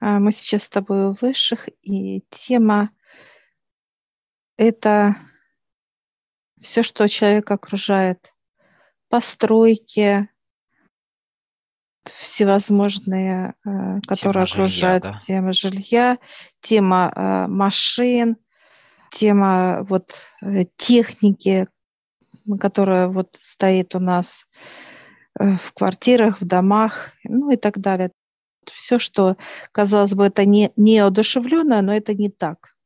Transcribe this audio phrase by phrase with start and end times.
[0.00, 2.90] А, мы сейчас с тобой у высших, и тема–
[4.58, 5.16] это
[6.60, 8.34] все, что человека окружает.
[9.08, 10.28] Постройки,
[12.04, 15.20] всевозможные, э, которые тема окружают жилья, да?
[15.24, 16.18] тема жилья,
[16.60, 18.36] тема э, машин,
[19.10, 21.68] тема вот э, техники,
[22.60, 24.46] которая вот стоит у нас
[25.38, 28.10] в квартирах, в домах, ну и так далее
[28.70, 29.36] все, что,
[29.72, 32.76] казалось бы, это не, не одушевленное, но это не так.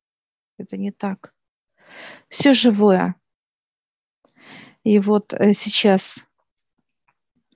[0.59, 1.35] Это не так.
[2.29, 3.17] Все живое.
[4.85, 6.27] И вот э, сейчас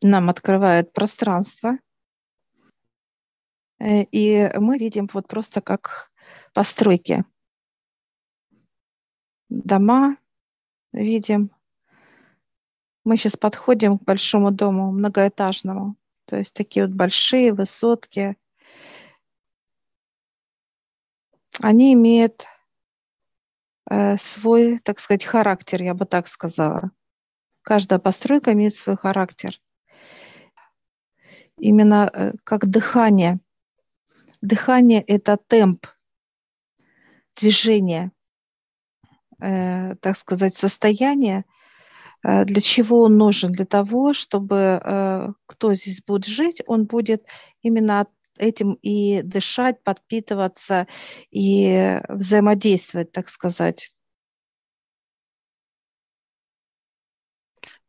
[0.02, 1.78] нам открывает пространство,
[3.78, 6.12] э, и мы видим вот просто как
[6.52, 7.24] постройки.
[9.48, 10.16] Дома
[10.92, 11.50] видим.
[13.04, 15.96] Мы сейчас подходим к большому дому, многоэтажному.
[16.26, 18.36] То есть такие вот большие высотки.
[21.62, 22.44] Они имеют
[23.88, 26.90] э, свой, так сказать, характер, я бы так сказала.
[27.62, 29.58] Каждая постройка имеет свой характер.
[31.58, 33.40] Именно э, как дыхание.
[34.42, 35.86] Дыхание– это темп
[37.36, 38.12] движения,
[39.40, 41.44] э, так сказать, состояние–
[42.26, 43.52] для чего он нужен?
[43.52, 47.24] Для того, чтобы э, кто здесь будет жить, он будет
[47.62, 50.88] именно этим и дышать, подпитываться
[51.30, 53.92] и взаимодействовать, так сказать.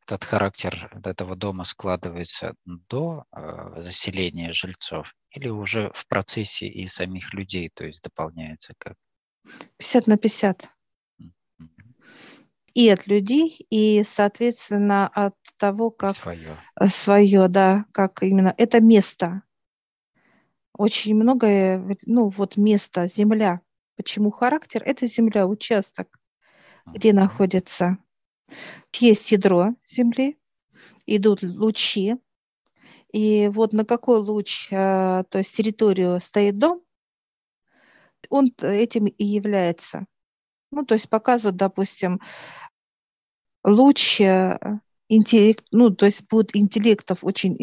[0.05, 7.33] Этот характер этого дома складывается до э, заселения жильцов или уже в процессе и самих
[7.33, 8.95] людей, то есть дополняется как?
[9.77, 10.76] 50 на 50
[12.77, 19.41] и от людей, и, соответственно, от того, как свое, свое да, как именно это место.
[20.77, 23.61] Очень многое, ну вот место, земля.
[23.95, 24.83] Почему характер?
[24.85, 26.19] Это земля, участок,
[26.85, 27.97] где находится.
[28.99, 30.37] Есть ядро земли,
[31.07, 32.17] идут лучи,
[33.11, 36.83] и вот на какой луч, а, то есть территорию стоит дом,
[38.29, 40.05] он этим и является.
[40.71, 42.19] Ну, то есть показывают, допустим,
[43.67, 44.21] луч
[45.09, 47.55] интеллект, ну, то есть будет интеллектов очень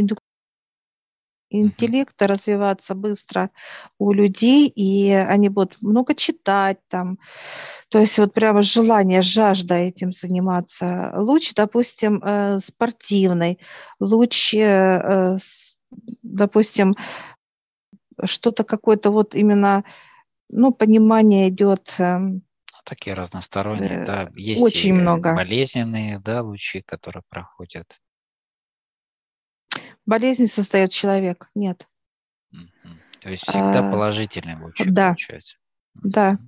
[1.51, 3.51] интеллекта развиваться быстро
[3.99, 7.19] у людей, и они будут много читать там.
[7.89, 11.13] То есть вот прямо желание, жажда этим заниматься.
[11.17, 13.59] Луч, допустим, э, спортивный,
[14.01, 15.37] луч, э,
[16.23, 16.95] допустим,
[18.25, 19.85] что-то какое-то вот именно,
[20.49, 22.43] ну, понимание идет эм,
[22.84, 24.31] такие разносторонние, да.
[24.34, 25.34] Есть Очень много.
[25.34, 28.00] болезненные, да, лучи, которые проходят.
[30.06, 31.89] Болезнь создает человек, нет.
[33.21, 35.56] То есть всегда а, положительные лучи да, получается.
[35.94, 36.39] Да.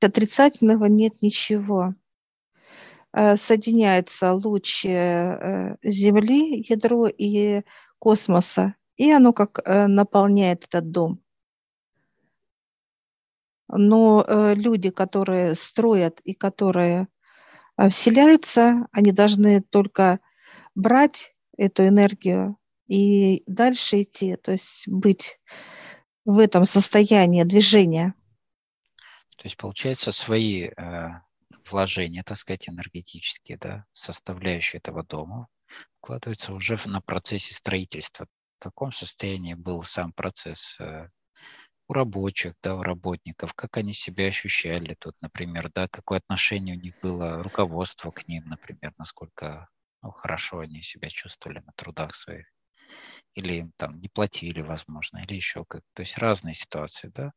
[0.00, 1.94] Отрицательного нет ничего.
[3.12, 7.62] Э, соединяется луч э, Земли, ядро и
[7.98, 11.20] космоса, и оно как э, наполняет этот дом.
[13.68, 17.08] Но э, люди, которые строят и которые
[17.76, 20.20] э, вселяются, они должны только
[20.74, 25.38] брать эту энергию и дальше идти, то есть быть
[26.24, 28.14] в этом состоянии движения.
[29.36, 31.08] То есть, получается, свои э,
[31.70, 35.48] вложения, так сказать, энергетические, да, составляющие этого дома,
[35.98, 38.26] вкладываются уже на процессе строительства.
[38.58, 41.08] В каком состоянии был сам процесс э,
[41.88, 46.80] у рабочих, да, у работников, как они себя ощущали тут, например, да, какое отношение у
[46.80, 49.68] них было руководство к ним, например, насколько
[50.02, 52.46] ну, хорошо они себя чувствовали на трудах своих,
[53.34, 57.32] или им там не платили, возможно, или еще как, то есть разные ситуации, да.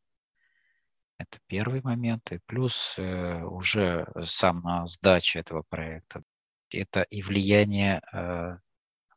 [1.19, 6.21] Это первый момент, и плюс э, уже сама сдача этого проекта,
[6.71, 8.57] это и влияние э,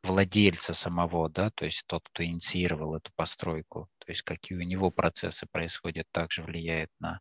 [0.03, 4.91] владельца самого, да, то есть тот, кто инициировал эту постройку, то есть какие у него
[4.91, 7.19] процессы происходят, также влияет на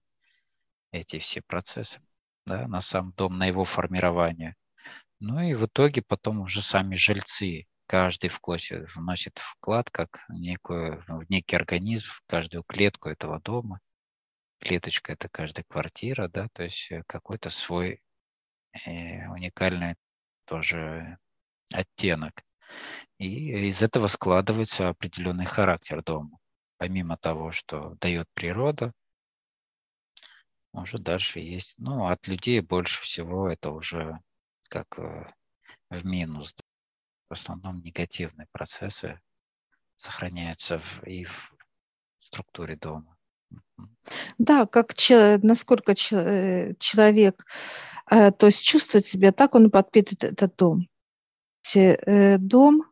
[0.93, 2.00] эти все процессы,
[2.47, 4.56] да, на сам дом, на его формирование.
[5.21, 8.61] Ну и в итоге потом уже сами жильцы, каждый вклад,
[8.94, 13.81] вносит вклад как некую, в некий организм, в каждую клетку этого дома.
[14.61, 18.03] Клеточка– это каждая квартира, да, то есть э, какой-то свой
[18.87, 19.97] э, уникальный
[20.44, 21.19] тоже
[21.73, 22.43] оттенок.
[23.19, 26.39] И из этого складывается определенный характер дома.
[26.79, 28.93] Помимо того, что дает природа,
[30.73, 31.79] уже дальше есть.
[31.79, 34.19] Ну, от людей больше всего это уже
[34.69, 35.33] как э,
[35.91, 36.55] в минус.
[37.29, 39.21] В основном негативные процессы
[39.97, 41.55] сохраняются в, и в
[42.21, 43.17] структуре дома.
[44.39, 44.95] Да, как
[45.43, 47.45] насколько э, человек
[48.11, 50.90] э, то есть чувствует себя, так он и подпитывает этот дом.
[51.75, 52.85] Э, дом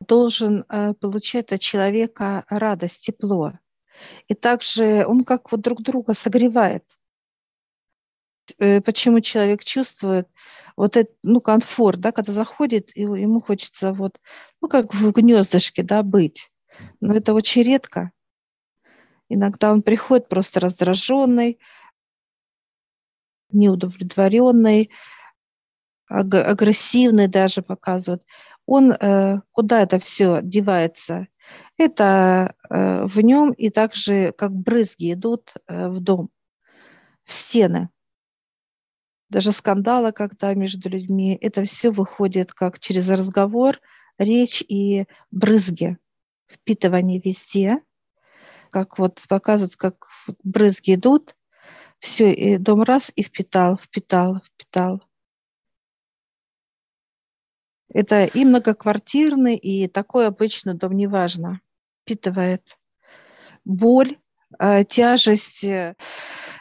[0.00, 0.64] должен
[1.00, 3.52] получать от человека радость, тепло.
[4.28, 6.84] И также он как вот друг друга согревает.
[8.58, 10.28] Почему человек чувствует
[10.76, 14.20] вот этот, ну, комфорт, да, когда заходит, ему хочется вот,
[14.60, 16.50] ну, как в гнездышке, да, быть.
[17.00, 18.10] Но это очень редко.
[19.28, 21.58] Иногда он приходит просто раздраженный,
[23.50, 24.90] неудовлетворенный,
[26.08, 28.24] агрессивный даже показывает.
[28.66, 31.28] Он э, куда это все девается?
[31.76, 36.30] Это э, в нем и также как брызги идут э, в дом,
[37.24, 37.90] в стены.
[39.28, 43.80] Даже скандалы, когда между людьми, это все выходит как через разговор,
[44.18, 45.98] речь и брызги,
[46.48, 47.80] впитывание везде–
[48.74, 50.08] как вот показывают, как
[50.42, 51.36] брызги идут,
[52.00, 55.00] все, и дом раз и впитал, впитал, впитал.
[57.94, 61.60] Это и многоквартирный, и такой обычно дом неважно,
[62.02, 62.76] впитывает
[63.64, 64.18] боль,
[64.58, 65.94] э, тяжесть, э,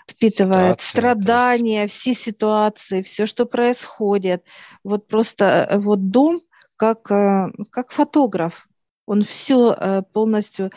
[0.08, 4.46] впитывает Ситуация, страдания, все ситуации, все, что происходит.
[4.84, 6.40] Вот просто э, вот дом
[6.76, 8.68] как, как фотограф.
[9.06, 10.72] Он все полностью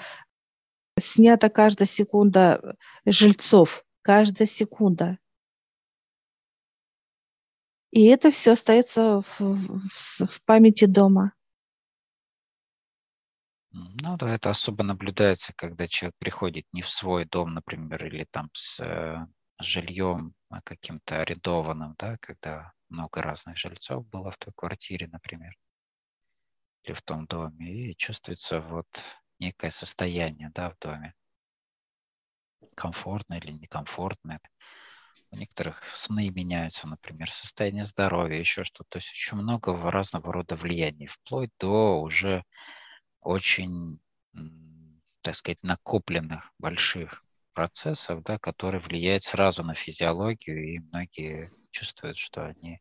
[0.99, 5.19] снята каждая секунда жильцов, каждая секунда.
[7.97, 11.33] И это все остается в, в, в памяти дома.
[13.71, 18.51] Ну да, это особо наблюдается, когда человек приходит не в свой дом, например, или там
[18.53, 19.27] с э,
[19.59, 25.57] жильем а каким-то арендованным, да, когда много разных жильцов было в той квартире, например,
[26.83, 28.89] или в том доме, и чувствуется вот
[29.39, 31.15] некое состояние да, в доме.
[32.75, 34.39] Комфортное или некомфортное.
[35.39, 38.89] Некоторых сны меняются, например, состояние здоровья, еще что-то.
[38.91, 42.43] То есть очень много разного рода влияний, вплоть до уже
[43.21, 44.01] очень,
[45.21, 47.23] так сказать, накопленных больших
[47.53, 52.81] процессов, да, которые влияют сразу на физиологию, и многие чувствуют, что они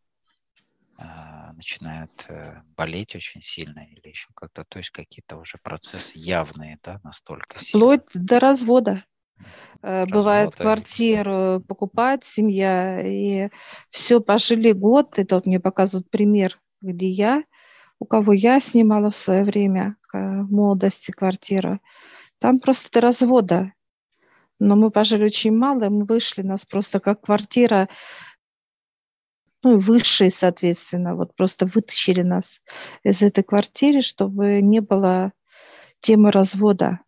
[0.97, 6.79] а, начинают э, болеть очень сильно или еще как-то, то есть какие-то уже процессы явные,
[6.83, 7.99] да, настолько сильные.
[7.99, 9.05] Вплоть до развода.
[9.81, 13.49] Э, Развода Бывает, квартиру покупать семья, и
[13.91, 17.43] все, пожили год, это вот мне показывают пример, где я,
[17.99, 21.79] у кого я снимала в свое время, в молодости квартиру,
[22.39, 23.73] там просто до развода.
[24.59, 27.89] Но мы пожили очень мало, мы вышли, нас просто как квартира
[29.65, 32.61] ну и высшие, соответственно, вот просто вытащили нас
[33.03, 35.33] из этой квартиры, чтобы не было
[36.01, 36.99] темы развода.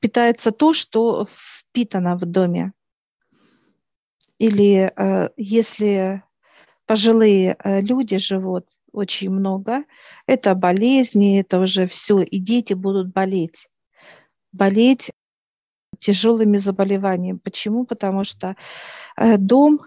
[0.00, 2.72] Питается то, что впитано в доме.
[4.38, 6.22] Или э, если
[6.86, 9.84] пожилые э, люди живут очень много,
[10.26, 13.68] это болезни, это уже все, и дети будут болеть.
[14.52, 15.10] Болеть
[15.98, 17.38] тяжелыми заболеваниями.
[17.38, 17.84] Почему?
[17.84, 18.56] Потому что
[19.16, 19.80] э, дом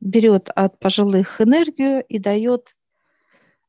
[0.00, 2.75] берет от пожилых энергию и дает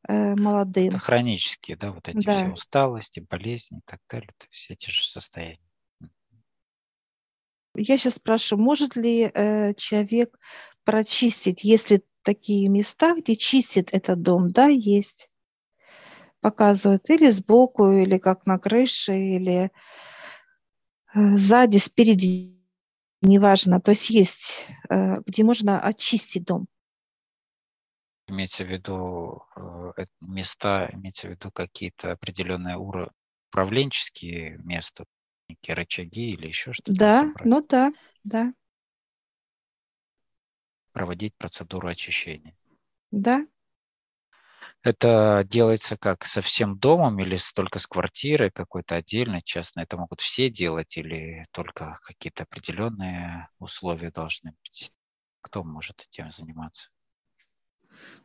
[0.07, 0.89] молодым.
[0.89, 2.36] Это хронические, да, вот эти да.
[2.36, 5.59] все усталости, болезни и так далее, то есть эти же состояния.
[7.76, 10.37] Я сейчас спрашиваю, может ли э, человек
[10.83, 15.30] прочистить, если такие места, где чистит этот дом, да, есть,
[16.42, 19.71] показывают или сбоку, или как на крыше, или
[21.14, 22.57] э, сзади, спереди
[23.21, 26.68] неважно, то есть есть, э, где можно очистить дом.
[28.28, 33.12] Имеется в виду э, места, имеется в виду какие-то определенные уровни,
[33.50, 35.06] управленческие места,
[35.48, 36.92] некие рычаги или еще что-то?
[36.94, 37.94] Да, ну да,
[38.26, 38.54] да.
[40.92, 42.54] Проводить процедуру очищения.
[43.12, 43.48] Да.
[44.84, 49.81] Это делается как со всем домом или только с квартирой какой-то отдельно, частно?
[49.81, 54.92] Это могут все делать или только какие-то определенные условия должны быть?
[55.42, 56.90] Кто может этим заниматься?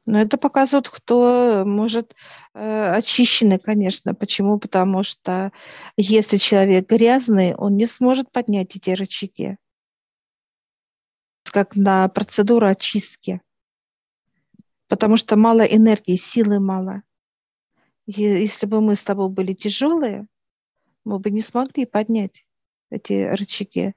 [0.07, 2.17] Ну, это показывает, кто может
[2.55, 4.14] э, очищенный, конечно.
[4.14, 4.59] Почему?
[4.59, 5.52] Потому что
[5.97, 9.57] если человек грязный, он не сможет поднять эти рычаги.
[11.45, 13.41] Как на процедуру очистки
[14.93, 17.02] потому что мало энергии, силы мало.
[18.05, 20.26] И если бы мы с тобой были тяжелые,
[21.02, 22.45] мы бы не смогли поднять
[22.91, 23.95] эти рычаги.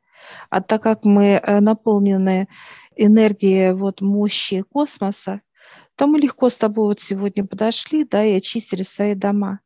[0.50, 2.48] А так как мы э, наполнены
[2.96, 5.42] энергией вот мощи космоса,
[5.96, 9.60] то мы легко с тобой вот сегодня подошли, да, и очистили свои дома.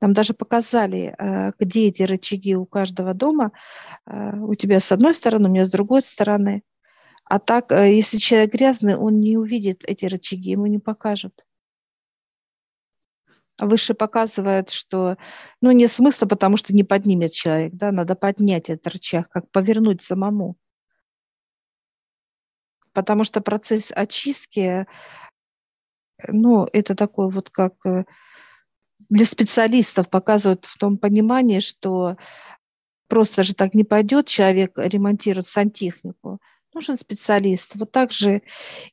[0.00, 3.52] Нам даже показали, э, где эти рычаги у каждого дома.
[4.06, 6.62] Э, у тебя с одной стороны, у меня с другой стороны.
[7.24, 11.46] А так, э, если человек грязный, он не увидит эти рычаги, ему не покажут.
[13.58, 15.16] Выше показывает, что
[15.62, 20.02] ну, не смысла, потому что не поднимет человек, да, надо поднять этот рычаг, как повернуть
[20.02, 20.56] самому.
[22.96, 24.86] Потому что процесс очистки,
[26.28, 28.06] ну, это такой вот как э,
[29.10, 32.16] для специалистов показывают в том понимании, что
[33.06, 36.40] просто же так не пойдет человек ремонтировать сантехнику.
[36.72, 37.74] Нужен специалист.
[37.74, 38.40] Вот так же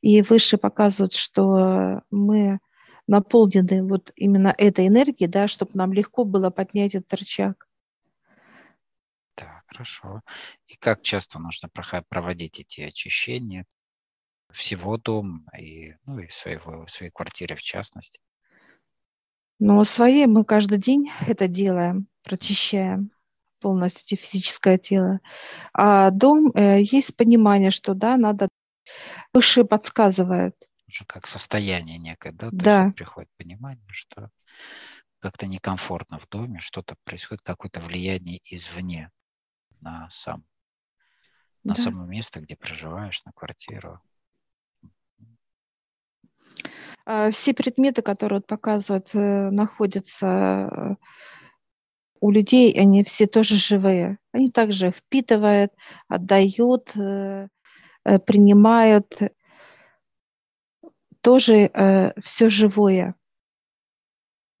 [0.02, 2.58] и выше показывают, что мы
[3.06, 7.66] наполнены вот именно этой энергией, да, чтобы нам легко было поднять этот рычаг.
[9.34, 10.20] Так, хорошо.
[10.66, 11.70] И как часто нужно
[12.08, 13.64] проводить эти очищения
[14.54, 18.20] всего дома и, ну, и своего, своей квартиры в частности?
[19.58, 23.10] Ну, своей мы каждый день это делаем, прочищаем
[23.60, 25.20] полностью физическое тело.
[25.72, 28.48] А дом, э, есть понимание, что, да, надо,
[29.32, 30.54] выше подсказывает–
[30.94, 32.50] уже как состояние некое, да?
[32.50, 32.84] То да.
[32.84, 34.30] есть приходит понимание, что
[35.18, 39.10] как-то некомфортно в доме, что-то происходит, какое-то влияние извне
[39.80, 40.44] на сам,
[41.64, 41.80] на да.
[41.80, 44.00] само место, где проживаешь, на квартиру.
[47.06, 50.94] А, все предметы, которые показывают, э, находятся э,
[52.20, 54.18] у людей, они все тоже живые.
[54.32, 55.72] Они также впитывают,
[56.08, 57.48] отдают, э,
[58.26, 59.18] принимают
[61.22, 63.14] тоже все живое.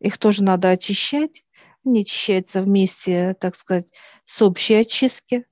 [0.00, 1.44] Их тоже надо очищать.
[1.84, 3.86] Они очищаются вместе, так сказать,
[4.24, 5.46] с общей очистки.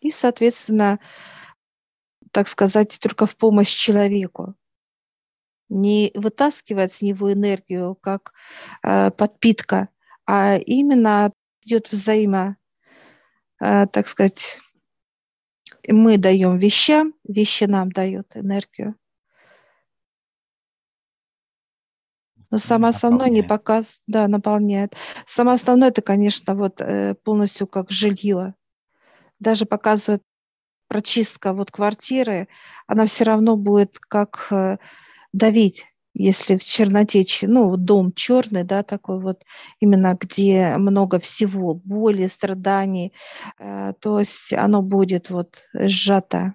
[0.00, 0.98] И, соответственно,
[2.34, 4.56] так сказать, только в помощь человеку.
[5.68, 8.32] Не вытаскивать с него энергию как
[8.82, 9.88] э, подпитка,
[10.26, 12.56] а именно идет взаимо,
[13.60, 14.58] э, так сказать,
[15.86, 18.96] мы даем вещам, вещи нам дают энергию.
[22.50, 24.96] Но самое основное не показ, да, наполняет.
[25.24, 28.54] Самое основное это, конечно, вот э, полностью как жилье.
[29.38, 30.22] Даже показывает
[30.94, 32.46] прочистка вот квартиры,
[32.86, 34.78] она все равно будет как э,
[35.32, 35.86] давить
[36.16, 39.42] если в черноте, ну, дом черный, да, такой вот,
[39.80, 43.12] именно где много всего, боли, страданий,
[43.58, 46.54] э, то есть оно будет вот сжато.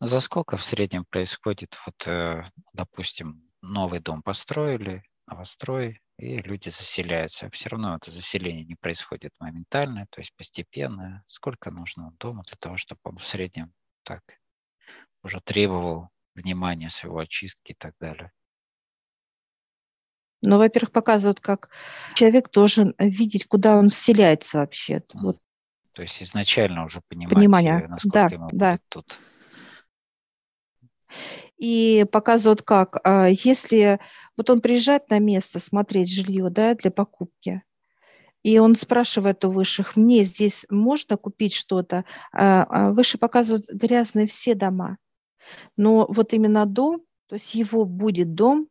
[0.00, 2.42] За сколько в среднем происходит, вот, э,
[2.72, 7.50] допустим, новый дом построили, новострой, и люди заселяются.
[7.50, 11.24] Все равно это заселение не происходит моментально, то есть постепенно.
[11.26, 13.72] Сколько нужно дому для того, чтобы он в среднем
[14.02, 14.22] так
[15.22, 18.32] уже требовал внимания своего очистки и так далее.
[20.42, 21.70] Ну, во-первых, показывают, как
[22.14, 25.02] человек должен видеть, куда он вселяется вообще.
[25.14, 25.38] Вот.
[25.92, 27.88] То есть изначально уже понимать, Понимание.
[27.88, 28.70] насколько да, ему да.
[28.72, 29.20] будет тут.
[31.60, 34.00] И показывают, как, а, если
[34.36, 37.62] вот он приезжает на место смотреть жилье да, для покупки,
[38.42, 42.06] и он спрашивает у высших, мне здесь можно купить что-то?
[42.32, 44.96] А, а выше показывают грязные все дома.
[45.76, 48.68] Но вот именно дом, то есть его будет дом,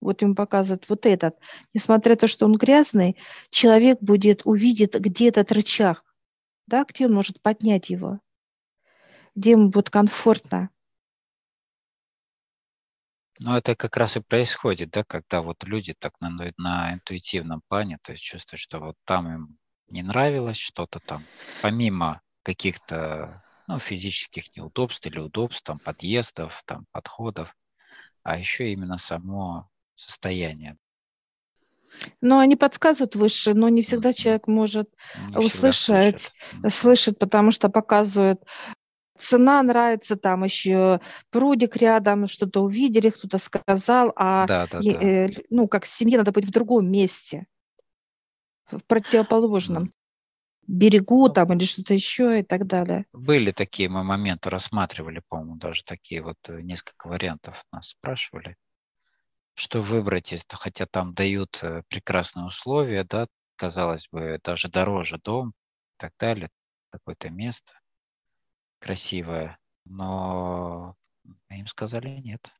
[0.00, 1.36] вот им показывают вот этот,
[1.72, 3.16] несмотря на то, что он грязный,
[3.50, 6.02] человек будет, увидит, где этот рычаг,
[6.66, 8.18] да, где он может поднять его,
[9.36, 10.70] где ему будет комфортно.
[13.38, 17.98] Ну, это как раз и происходит, да, когда вот люди так на, на интуитивном плане,
[18.02, 19.58] то есть чувствуют, что вот там им
[19.88, 21.24] не нравилось что-то там,
[21.60, 27.54] помимо каких-то ну, физических неудобств или удобств, там, подъездов, там, подходов,
[28.22, 30.76] а еще именно само состояние.
[32.20, 34.88] Но они подсказывают выше, но не всегда человек может
[35.28, 36.72] не услышать, слышит.
[36.72, 38.42] слышит, потому что показывают
[39.22, 41.00] цена нравится, там еще
[41.30, 44.90] прудик рядом, что-то увидели, кто-то сказал, а да, да, да.
[44.90, 47.46] Э, ну, как семье надо быть в другом месте,
[48.70, 49.92] в противоположном.
[50.66, 53.04] Берегу ну, там или что-то еще и так далее.
[53.12, 58.56] Были такие мы моменты, рассматривали, по-моему, даже такие вот э, несколько вариантов нас спрашивали,
[59.54, 63.26] что выбрать, если, хотя там дают э, прекрасные условия, да,
[63.56, 66.48] казалось бы, даже дороже дом и так далее,
[66.90, 67.72] какое-то место
[68.82, 70.96] красивое, но
[71.50, 72.50] им сказали нет,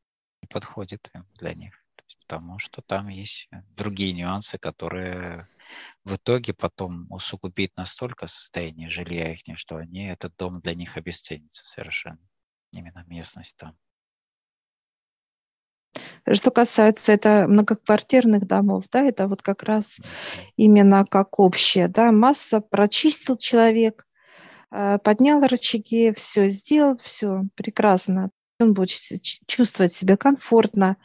[0.41, 1.75] не подходит для них,
[2.21, 5.49] потому что там есть другие нюансы, которые
[6.05, 11.67] в итоге потом усугубит настолько состояние жилья их, что они, этот дом для них обесценится
[11.67, 12.21] совершенно.
[12.73, 13.77] Именно местность там.
[16.33, 20.01] Что касается это многоквартирных домов, да, это вот как раз
[20.57, 24.07] именно как общее, да, масса прочистил человек,
[24.73, 28.31] поднял рычаги, все сделал, все прекрасно.
[28.59, 28.91] Он будет
[29.47, 30.97] чувствовать себя комфортно,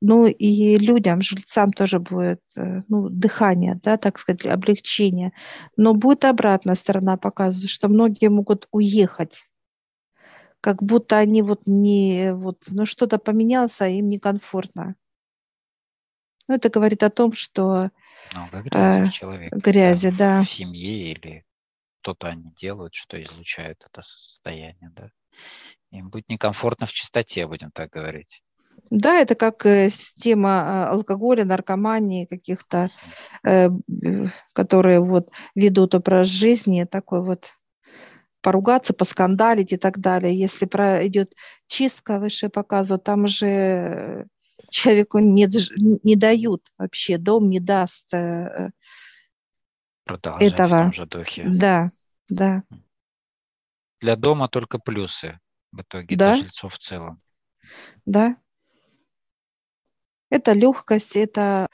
[0.00, 5.32] ну и людям, жильцам тоже будет э, ну, дыхание, да, так сказать, облегчение.
[5.76, 9.46] Но будет обратная сторона показывать, что многие могут уехать
[10.64, 14.96] как будто они вот не, вот, ну что-то поменялось, а им некомфортно.
[16.48, 17.90] Ну, это говорит о том, что
[18.34, 20.42] много грязи э, человек, грязи, да.
[20.42, 21.44] В семье или
[22.04, 25.08] что-то они делают, что излучают это состояние, да.
[25.90, 28.42] Им будет некомфортно в чистоте, будем так говорить.
[28.90, 32.90] Да, это как э, тема а, алкоголя, наркомании каких-то,
[33.42, 33.70] э,
[34.52, 37.54] которые вот ведут образ жизни, такой вот
[38.42, 40.38] поругаться, поскандалить и так далее.
[40.38, 41.32] Если идет
[41.66, 44.26] чистка, выше показывают, там же
[44.68, 45.48] человеку не,
[46.02, 48.72] не дают вообще, дом не даст э,
[50.04, 50.68] Продолжать этого.
[50.68, 51.44] в том же духе.
[51.46, 51.90] Да,
[52.28, 52.62] да.
[54.00, 55.40] Для дома только плюсы
[55.72, 56.32] в итоге, да?
[56.32, 57.22] для жильцов в целом.
[58.04, 58.36] Да.
[60.30, 61.68] Это легкость, это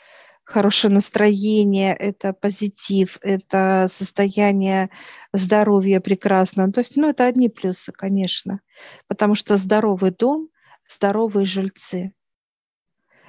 [0.44, 4.90] хорошее настроение, это позитив, это состояние
[5.32, 6.70] здоровья прекрасно.
[6.72, 8.60] То есть, ну, это одни плюсы, конечно,
[9.06, 10.48] потому что здоровый дом,
[10.88, 12.12] здоровые жильцы.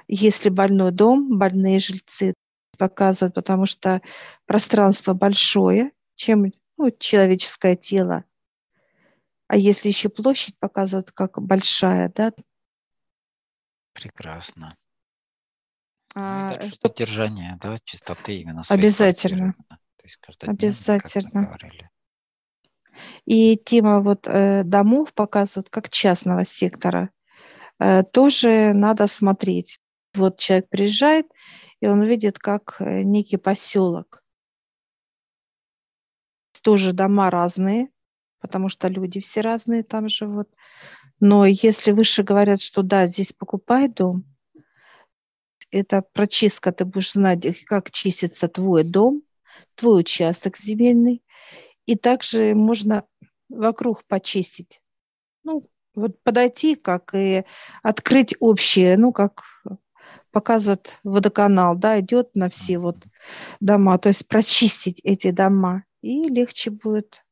[0.07, 2.33] Если больной дом, больные жильцы
[2.81, 4.01] показывают, потому что
[4.47, 8.23] пространство большое, чем ну, человеческое тело.
[9.47, 12.33] А если еще площадь показывают, как большая, да?
[13.93, 14.75] Прекрасно.
[16.15, 16.89] А, ну, что...
[16.89, 19.53] Поддержание, да, чистоты именно Обязательно.
[19.69, 21.55] То есть Обязательно.
[23.25, 27.11] И тема вот э, домов показывают как частного сектора.
[27.79, 29.79] Э, тоже надо смотреть.
[30.15, 31.27] Вот человек приезжает,
[31.81, 34.23] и он видит как э, некий поселок.
[36.61, 37.89] Тоже дома разные,
[38.39, 40.47] потому что люди все разные там живут.
[41.19, 44.23] Но если выше говорят, что да, здесь покупай дом,
[45.71, 49.23] это прочистка, ты будешь знать, как чистится твой дом,
[49.75, 51.23] твой участок земельный.
[51.87, 53.05] И также можно
[53.49, 54.81] вокруг почистить.
[55.43, 55.63] Ну,
[55.95, 57.43] вот подойти, как и
[57.81, 59.43] открыть общее, ну, как
[60.31, 62.97] показывает водоканал, да, идет на все вот
[63.59, 67.23] дома, то есть прочистить эти дома, и легче будет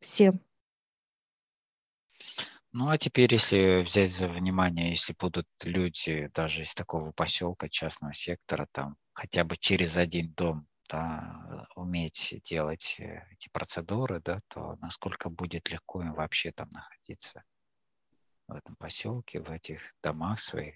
[0.00, 0.40] всем.
[2.72, 8.12] Ну, а теперь, если взять за внимание, если будут люди даже из такого поселка, частного
[8.12, 14.76] сектора, там хотя бы через один дом да, уметь делать э, эти процедуры, да, то
[14.80, 17.42] насколько будет легко им вообще там находиться
[18.46, 20.74] в этом поселке, в этих домах своих,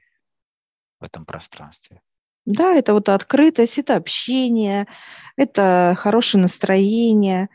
[1.03, 2.01] в этом пространстве.
[2.47, 4.87] Да, это вот открытость, это общение,
[5.37, 7.49] это хорошее настроение,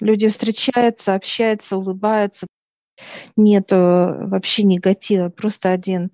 [0.00, 2.46] Люди встречаются, общаются, улыбаются.
[3.36, 6.10] Нет вообще негатива, просто один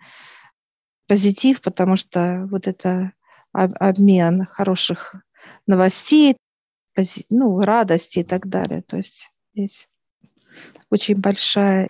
[1.07, 3.13] позитив, потому что вот это
[3.53, 5.17] обмен хороших
[5.67, 6.37] новостей,
[7.31, 8.83] ну, радости и так далее.
[8.83, 9.89] То есть здесь
[10.91, 11.89] очень большая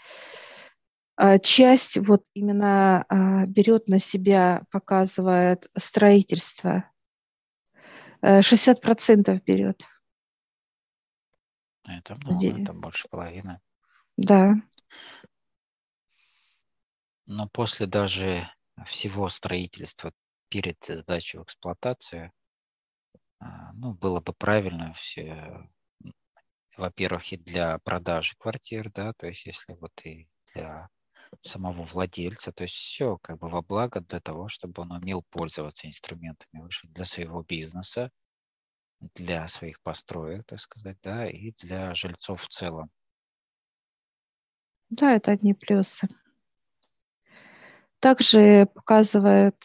[1.42, 6.90] часть вот именно а, берет на себя, показывает строительство.
[8.22, 9.86] 60% э, берет.
[11.86, 13.60] Это много, это больше половины.
[14.16, 14.54] Да.
[17.26, 18.48] Но после даже
[18.86, 20.12] всего строительства
[20.48, 22.32] перед сдачей в эксплуатацию,
[23.40, 25.68] а, ну, было бы правильно все,
[26.76, 30.88] во-первых, и для продажи квартир, да, то есть если вот и для
[31.40, 35.86] самого владельца, то есть все как бы во благо для того, чтобы он умел пользоваться
[35.86, 38.10] инструментами для своего бизнеса,
[39.14, 42.90] для своих построек, так сказать, да, и для жильцов в целом.
[44.90, 46.08] Да, это одни плюсы.
[48.00, 49.56] Также показывает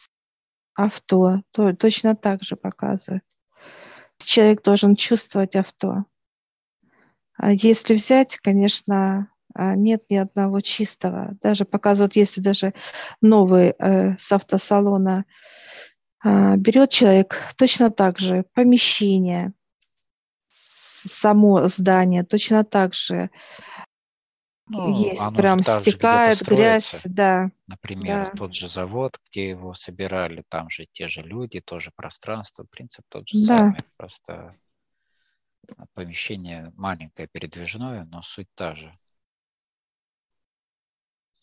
[0.73, 3.23] авто, то, точно так же показывает.
[4.17, 6.05] Человек должен чувствовать авто.
[7.33, 9.31] А если взять, конечно,
[9.75, 11.37] нет ни одного чистого.
[11.41, 12.73] Даже показывают, если даже
[13.21, 15.25] новый э, с автосалона
[16.21, 19.53] а, берет человек точно так же помещение,
[20.47, 23.29] само здание точно так же
[24.67, 27.49] ну, есть, прям стекает грязь, да.
[27.65, 28.37] Например, да.
[28.37, 33.27] тот же завод, где его собирали, там же те же люди, тоже пространство, принцип тот
[33.27, 33.57] же да.
[33.57, 34.55] самый, просто
[35.93, 38.91] помещение маленькое, передвижное, но суть та же.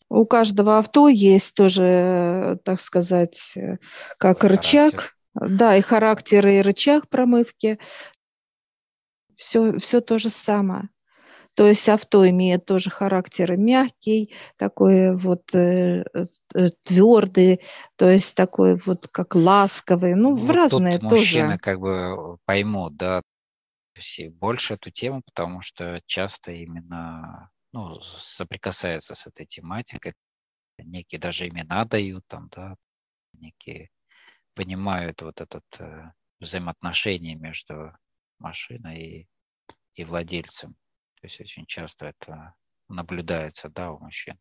[0.09, 3.57] У каждого авто есть тоже, так сказать,
[4.17, 4.81] как характер.
[4.81, 7.77] рычаг, да, и характер, и рычаг промывки.
[9.35, 10.89] Все, все то же самое.
[11.57, 16.03] То есть авто имеет тоже характер мягкий, такой вот э,
[16.53, 17.61] э, твердый,
[17.95, 21.21] то есть такой вот как ласковый, ну, вот в разные тут тоже.
[21.21, 23.23] мужчины как бы поймут, да,
[24.33, 30.13] больше эту тему, потому что часто именно ну, соприкасаются с этой тематикой,
[30.77, 32.75] некие даже имена дают там, да,
[33.33, 33.89] некие
[34.53, 37.91] понимают вот этот э, взаимоотношение между
[38.39, 39.27] машиной и,
[39.95, 40.73] и владельцем.
[41.19, 42.53] То есть очень часто это
[42.87, 44.39] наблюдается, да, у мужчин.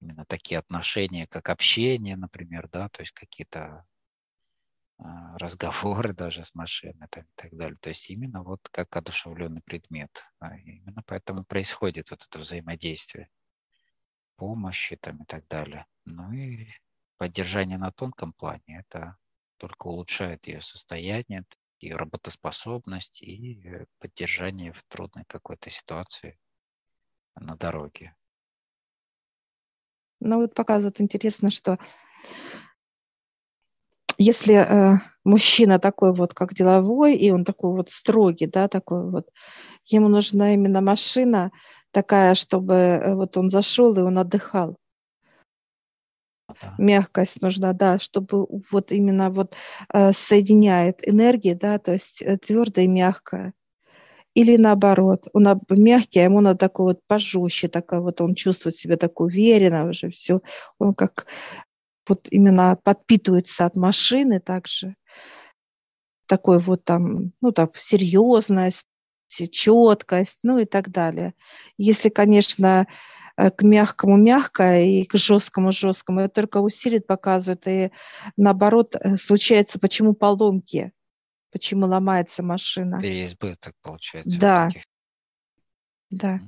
[0.00, 3.86] Именно такие отношения, как общение, например, да, то есть какие-то
[4.98, 7.76] разговоры даже с машиной там, и так далее.
[7.80, 10.10] То есть именно вот как одушевленный предмет.
[10.40, 13.30] А именно поэтому происходит вот это взаимодействие
[14.36, 15.86] помощи там и так далее.
[16.04, 16.68] Ну и
[17.16, 19.16] поддержание на тонком плане, это
[19.58, 21.44] только улучшает ее состояние,
[21.80, 26.38] ее работоспособность и э, поддержание в трудной какой-то ситуации
[27.34, 28.14] на дороге.
[30.20, 31.78] Ну вот показывают интересно, что
[34.18, 39.28] если э, мужчина такой вот, как деловой, и он такой вот строгий, да, такой вот,
[39.86, 41.50] ему нужна именно машина
[41.92, 44.76] такая, чтобы э, вот он зашел и он отдыхал.
[46.78, 49.54] Мягкость нужна, да, чтобы вот именно вот
[49.92, 53.52] э, соединяет энергии, да, то есть э, твердое и мягкое.
[54.34, 58.96] Или наоборот, он мягкий, а ему надо такой вот пожестче, такой вот он чувствует себя
[58.96, 60.40] так уверенно уже все.
[60.78, 61.26] Он как
[62.08, 64.94] вот именно подпитывается от машины также.
[66.26, 68.86] Такой вот там, ну так, серьезность,
[69.28, 71.34] четкость, ну и так далее.
[71.76, 72.86] Если, конечно,
[73.38, 76.20] Э, к мягкому мягкое и к жесткому жесткому.
[76.20, 77.68] Это только усилит, показывает.
[77.68, 77.92] И
[78.36, 80.92] наоборот, э, случается, почему поломки,
[81.52, 83.00] почему ломается машина.
[83.00, 84.40] Переизбыток получается.
[84.40, 84.68] Да.
[84.72, 84.82] Вот
[86.10, 86.40] да.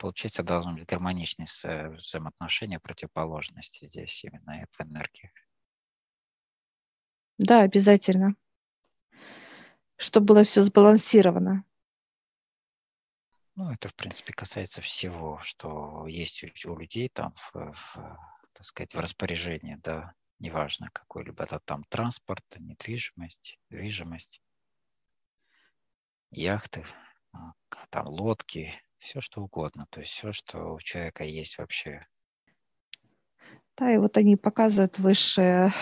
[0.00, 1.46] Получается, должно быть гармоничные
[1.90, 5.30] взаимоотношения противоположности здесь именно в энергии.
[7.36, 8.34] Да, обязательно.
[9.96, 11.66] Чтобы было все сбалансировано.
[13.56, 17.94] Ну, это, в принципе, касается всего, что есть у, у людей там, в, в,
[18.54, 24.40] так сказать, в распоряжении, да, неважно какой-либо это там транспорт, недвижимость, движимость,
[26.30, 26.86] яхты,
[27.32, 27.52] а,
[27.90, 32.06] там лодки, все что угодно, то есть все, что у человека есть вообще.
[33.76, 35.72] Да, и вот они показывают высшее.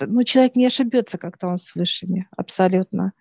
[0.00, 3.12] Ну, человек не ошибется как-то он с высшими, абсолютно.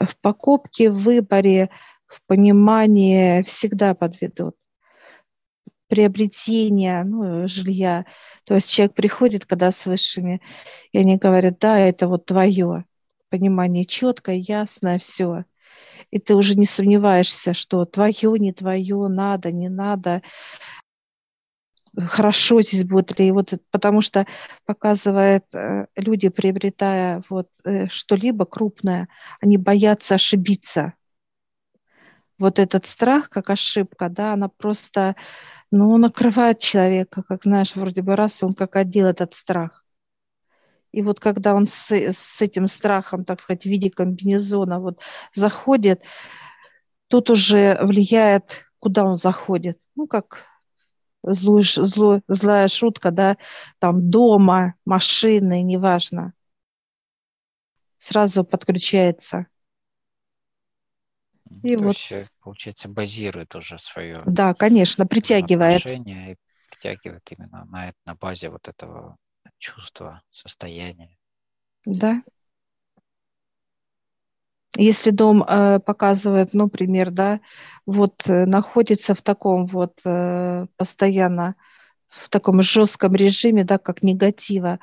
[0.00, 1.70] В покупке, в выборе,
[2.06, 4.56] в понимании всегда подведут.
[5.88, 8.06] Приобретение ну, жилья.
[8.44, 10.40] То есть человек приходит, когда с высшими,
[10.92, 12.86] и они говорят, да, это вот твое.
[13.28, 15.44] Понимание четкое, ясное, все.
[16.14, 20.22] И ты уже не сомневаешься, что твое, не твое, надо, не надо
[22.06, 24.24] хорошо здесь будет ли, вот, потому что
[24.64, 29.08] показывает, э, люди, приобретая вот э, что-либо крупное,
[29.40, 30.94] они боятся ошибиться
[32.38, 35.16] вот этот страх, как ошибка, да, она просто,
[35.72, 39.83] ну, накрывает человека, как знаешь, вроде бы раз, он как одел этот страх.
[40.94, 45.00] И вот когда он с, с этим страхом, так сказать, в виде комбинезона вот
[45.34, 46.04] заходит,
[47.08, 49.80] тут уже влияет, куда он заходит.
[49.96, 50.44] Ну, как
[51.24, 53.36] злой, злой, злая шутка, да,
[53.80, 56.32] там дома, машины, неважно.
[57.98, 59.48] Сразу подключается.
[61.64, 61.96] И То вот.
[61.96, 64.16] есть, получается, базирует уже свое.
[64.26, 65.84] Да, конечно, притягивает.
[65.86, 66.36] И
[66.70, 69.16] притягивает именно на, на базе вот этого
[69.64, 71.16] чувства, состояния.
[71.86, 72.22] Да.
[74.76, 77.40] Если дом э, показывает, ну, пример, да,
[77.86, 81.54] вот э, находится в таком вот э, постоянно
[82.08, 84.80] в таком жестком режиме, да, как негатива,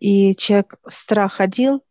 [0.00, 1.84] и человек страх одел,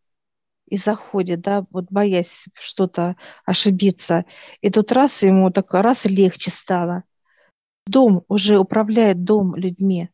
[0.67, 3.15] и заходит, да, вот боясь что-то
[3.45, 4.25] ошибиться.
[4.61, 7.03] И тут раз ему так раз легче стало.
[7.87, 10.09] Дом уже управляет дом людьми.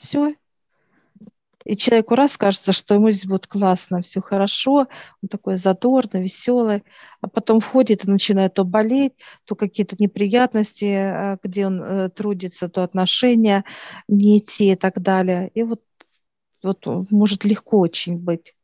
[0.00, 0.34] Все.
[1.66, 4.88] И человеку раз кажется, что ему здесь будет классно, все хорошо,
[5.22, 6.84] он такой задорный, веселый,
[7.20, 9.12] а потом входит и начинает то болеть,
[9.44, 13.64] то какие-то неприятности, а, где он э, трудится, то отношения
[14.08, 15.50] не те и так далее.
[15.54, 15.82] И вот
[16.62, 18.54] вот может легко очень быть.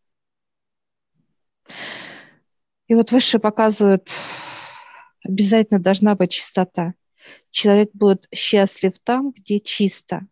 [2.88, 4.10] И вот выше показывают
[5.22, 6.94] обязательно должна быть чистота.
[7.50, 10.26] Человек будет счастлив там, где чисто.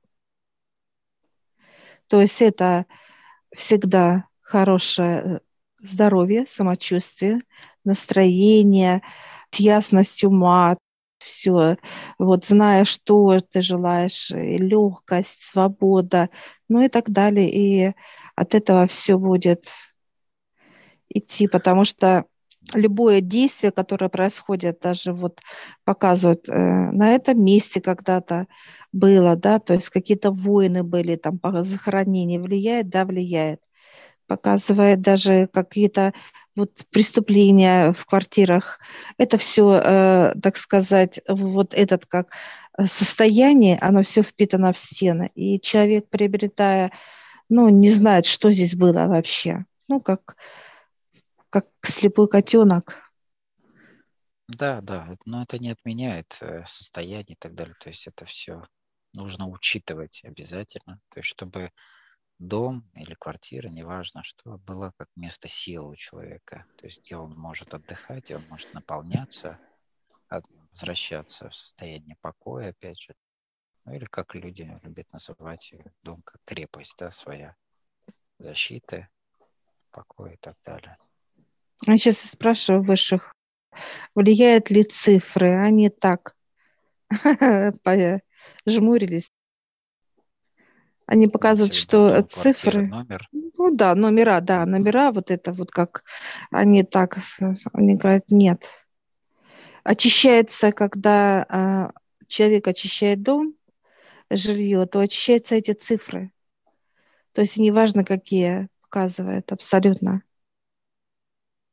[2.09, 2.87] То есть это
[3.55, 5.39] всегда хорошее э,
[5.81, 7.41] здоровье, самочувствие,
[7.85, 9.03] настроение,
[9.53, 10.77] ясность ума,
[11.19, 11.79] все,
[12.19, 16.29] вот зная, что ты желаешь, легкость, свобода,
[16.69, 17.51] ну и так далее.
[17.51, 17.95] И
[18.37, 19.67] от этого все будет
[21.09, 22.27] идти, потому что
[22.75, 25.41] любое действие, которое происходит, даже вот
[25.85, 28.47] показывают э, на этом месте когда-то
[28.93, 33.61] было, да, то есть какие-то войны были, там, захоронения, влияет, да, влияет.
[34.27, 36.15] Показывает даже какие-то
[36.57, 38.79] вот преступления в квартирах.
[39.19, 42.31] Это все, э, так сказать, вот этот как
[42.83, 45.31] состояние, оно все впитано в стены.
[45.35, 46.93] И человек, приобретая,
[47.49, 49.65] ну, не знает, что здесь было вообще.
[49.89, 50.37] Ну, как
[51.55, 53.01] как слепой котенок.
[54.49, 57.77] Да, да, но это не отменяет э, состояние и так далее.
[57.79, 58.67] То есть это все
[59.13, 61.01] нужно учитывать обязательно.
[61.11, 61.71] То есть чтобы
[62.41, 66.67] дом или квартира, неважно что, было как место силы у человека.
[66.77, 69.61] То есть где он может отдыхать, он может наполняться,
[70.73, 73.15] возвращаться в состояние покоя, опять же.
[73.85, 77.55] Ну или как люди любят называть дом как крепость, да, своя
[78.39, 79.09] защита,
[79.91, 80.99] покой и так далее.
[81.87, 83.35] Я сейчас спрашиваю высших,
[84.15, 85.55] влияют ли цифры?
[85.57, 86.35] Они так
[88.67, 89.31] жмурились.
[91.07, 92.87] Они показывают, что цифры...
[92.87, 93.29] Номер.
[93.33, 96.05] Ну да, номера, да, номера, вот это вот как
[96.51, 97.19] они так,
[97.73, 98.69] они говорят, нет.
[99.83, 101.91] Очищается, когда а,
[102.27, 103.55] человек очищает дом,
[104.31, 106.33] жилье, то очищаются эти цифры.
[107.33, 110.23] То есть неважно, какие показывают, абсолютно.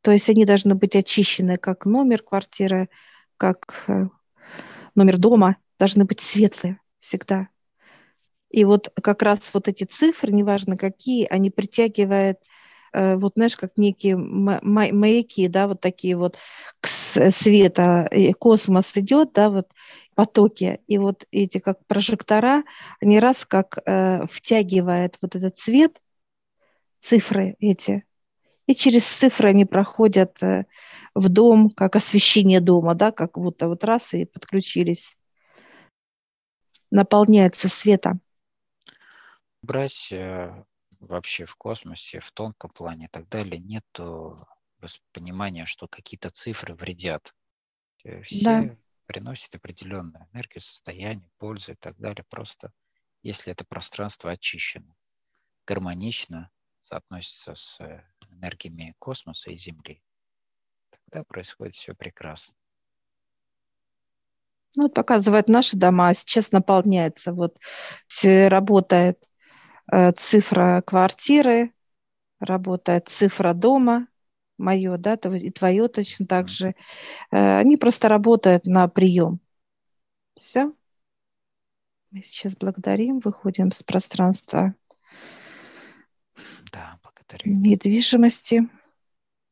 [0.02, 2.90] То есть они должны быть очищены, как номер квартиры,
[3.38, 4.08] как э,
[4.96, 7.50] номер дома, должны быть светлые всегда.
[8.50, 12.40] И вот как раз вот эти цифры, неважно какие, они притягивают
[12.94, 16.38] э, вот знаешь, как некие маяки, да, вот такие вот
[16.82, 18.10] к света,
[18.40, 19.70] космос идет, да, вот
[20.16, 22.64] потоки, и вот эти как прожектора,
[23.00, 26.02] они раз как э, втягивают вот этот цвет,
[27.00, 28.04] цифры эти,
[28.68, 30.66] и через цифры они проходят э,
[31.16, 35.18] в дом, как освещение дома, да, как будто вот раз и подключились.
[36.90, 38.22] Наполняется светом.
[39.62, 40.64] Брать э,
[41.00, 43.86] вообще в космосе, в тонком плане и так далее, нет
[45.12, 47.34] понимания, что какие-то цифры вредят.
[48.04, 48.78] Э, все да.
[49.06, 52.26] приносят определенную энергию, состояние, пользу и так далее.
[52.30, 52.72] Просто
[53.24, 54.96] если это пространство очищено,
[55.66, 57.80] гармонично соотносится с
[58.32, 60.02] энергиями космоса и Земли,
[60.90, 62.56] тогда происходит все прекрасно.
[64.76, 67.60] Ну, вот показывает наши дома, сейчас наполняется, вот
[68.48, 69.28] работает
[69.92, 71.74] э, цифра квартиры,
[72.40, 74.08] работает цифра дома,
[74.58, 76.76] мое, да, и твое точно так же.
[77.32, 79.42] Э, они просто работают на прием.
[80.40, 80.74] Все.
[82.12, 84.76] Мы сейчас благодарим, выходим с пространства
[87.38, 88.68] да, недвижимости.